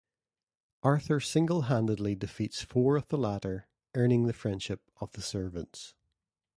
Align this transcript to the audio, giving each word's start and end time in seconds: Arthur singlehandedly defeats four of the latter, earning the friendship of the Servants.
Arthur 0.81 1.19
singlehandedly 1.19 2.17
defeats 2.17 2.63
four 2.63 2.97
of 2.97 3.07
the 3.09 3.19
latter, 3.19 3.67
earning 3.93 4.25
the 4.25 4.33
friendship 4.33 4.81
of 4.99 5.11
the 5.11 5.21
Servants. 5.21 5.93